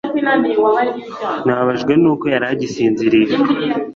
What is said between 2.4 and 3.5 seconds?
agisinziriye